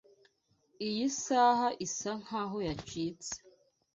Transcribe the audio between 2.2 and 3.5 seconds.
nkaho yacitse.